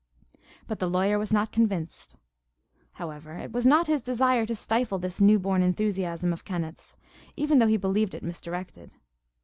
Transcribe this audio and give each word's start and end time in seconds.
But 0.65 0.79
the 0.79 0.89
lawyer 0.89 1.19
was 1.19 1.31
not 1.31 1.51
convinced. 1.51 2.17
However, 2.93 3.33
it 3.37 3.51
was 3.51 3.67
not 3.67 3.85
his 3.85 4.01
desire 4.01 4.47
to 4.47 4.55
stifle 4.55 4.97
this 4.97 5.21
new 5.21 5.37
born 5.37 5.61
enthusiasm 5.61 6.33
of 6.33 6.43
Kenneth's, 6.43 6.97
even 7.37 7.59
though 7.59 7.67
he 7.67 7.77
believed 7.77 8.15
it 8.15 8.23
misdirected. 8.23 8.95